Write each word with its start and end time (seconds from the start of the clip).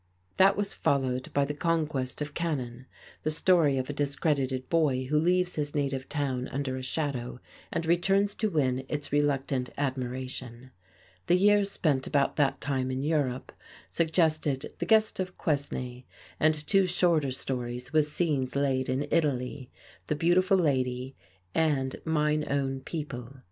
That 0.37 0.57
was 0.57 0.73
followed 0.73 1.31
by 1.31 1.45
"The 1.45 1.53
Conquest 1.53 2.23
of 2.23 2.33
Canaan," 2.33 2.87
the 3.21 3.29
story 3.29 3.77
of 3.77 3.87
a 3.87 3.93
discredited 3.93 4.67
boy 4.67 5.05
who 5.05 5.19
leaves 5.19 5.57
his 5.57 5.75
native 5.75 6.09
town 6.09 6.47
under 6.47 6.75
a 6.75 6.81
shadow, 6.81 7.39
and 7.71 7.85
returns 7.85 8.33
to 8.37 8.49
win 8.49 8.83
its 8.89 9.11
reluctant 9.11 9.69
admiration. 9.77 10.71
The 11.27 11.35
years 11.37 11.69
spent 11.69 12.07
about 12.07 12.35
that 12.37 12.59
time 12.59 12.89
in 12.89 13.03
Europe 13.03 13.51
suggested 13.89 14.73
"The 14.79 14.87
Guest 14.87 15.19
of 15.19 15.37
Quesnay," 15.37 16.05
and 16.39 16.55
two 16.55 16.87
shorter 16.87 17.31
stories 17.31 17.93
with 17.93 18.07
scenes 18.07 18.55
laid 18.55 18.89
in 18.89 19.07
Italy, 19.11 19.69
"The 20.07 20.15
Beautiful 20.15 20.57
Lady," 20.57 21.15
and 21.53 21.95
"Mine 22.05 22.43
Own 22.49 22.79
People." 22.79 23.35